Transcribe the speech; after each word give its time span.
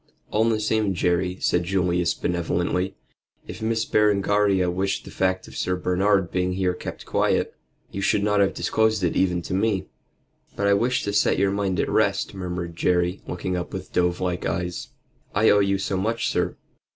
"All 0.31 0.49
the 0.49 0.59
same, 0.59 0.95
Jerry," 0.95 1.37
said 1.41 1.63
Julius, 1.63 2.15
benevolently, 2.15 2.95
"if 3.47 3.61
Miss 3.61 3.85
Berengaria 3.85 4.71
wished 4.71 5.05
the 5.05 5.11
fact 5.11 5.47
of 5.47 5.55
Sir 5.55 5.75
Bernard's 5.75 6.31
being 6.31 6.53
here 6.53 6.73
kept 6.73 7.05
quiet, 7.05 7.53
you 7.91 8.01
should 8.01 8.23
not 8.23 8.39
have 8.39 8.55
disclosed 8.55 9.03
it 9.03 9.15
even 9.15 9.43
to 9.43 9.53
me." 9.53 9.85
"But 10.55 10.65
I 10.65 10.73
wished 10.73 11.03
to 11.03 11.13
set 11.13 11.37
your 11.37 11.51
mind 11.51 11.79
at 11.79 11.87
rest," 11.87 12.33
murmured 12.33 12.75
Jerry, 12.75 13.21
looking 13.27 13.55
up 13.55 13.73
with 13.73 13.93
dove 13.93 14.19
like 14.19 14.43
eyes. 14.43 14.87
"I 15.35 15.51
owe 15.51 15.59
you 15.59 15.77
so 15.77 15.97
much, 15.97 16.29
sir." 16.29 16.55